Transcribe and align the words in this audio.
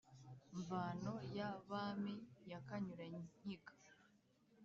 mvano 0.59 1.13
ya 1.37 1.49
bami 1.69 2.15
ya 2.49 2.59
kanyura 2.67 3.05
nkiga 3.41 3.73